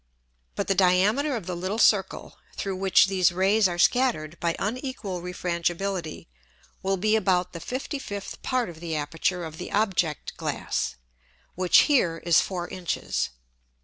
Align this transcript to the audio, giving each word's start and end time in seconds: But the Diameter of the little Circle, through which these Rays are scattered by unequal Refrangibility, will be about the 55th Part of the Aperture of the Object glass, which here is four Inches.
But 0.55 0.67
the 0.67 0.73
Diameter 0.73 1.35
of 1.35 1.45
the 1.45 1.55
little 1.55 1.77
Circle, 1.77 2.35
through 2.57 2.75
which 2.77 3.05
these 3.05 3.31
Rays 3.31 3.67
are 3.67 3.77
scattered 3.77 4.35
by 4.39 4.55
unequal 4.57 5.21
Refrangibility, 5.21 6.27
will 6.81 6.97
be 6.97 7.15
about 7.15 7.53
the 7.53 7.59
55th 7.59 8.41
Part 8.41 8.67
of 8.67 8.79
the 8.79 8.95
Aperture 8.95 9.45
of 9.45 9.59
the 9.59 9.71
Object 9.71 10.35
glass, 10.37 10.95
which 11.53 11.81
here 11.81 12.17
is 12.25 12.41
four 12.41 12.67
Inches. 12.67 13.29